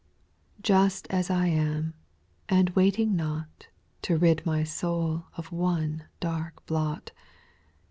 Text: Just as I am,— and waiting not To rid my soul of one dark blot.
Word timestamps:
Just 0.63 1.05
as 1.11 1.29
I 1.29 1.45
am,— 1.45 1.93
and 2.49 2.71
waiting 2.71 3.15
not 3.15 3.67
To 4.01 4.17
rid 4.17 4.43
my 4.47 4.63
soul 4.63 5.25
of 5.37 5.51
one 5.51 6.05
dark 6.19 6.65
blot. 6.65 7.11